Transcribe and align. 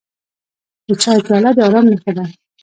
د 0.87 0.89
چای 1.01 1.19
پیاله 1.25 1.51
د 1.57 1.59
ارام 1.67 1.85
نښه 1.91 2.11
ده. 2.17 2.25